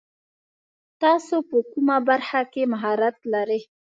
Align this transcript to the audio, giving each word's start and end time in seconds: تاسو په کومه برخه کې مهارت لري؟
تاسو 1.01 1.35
په 1.49 1.57
کومه 1.71 1.97
برخه 2.09 2.41
کې 2.51 2.61
مهارت 2.73 3.17
لري؟ 3.33 3.61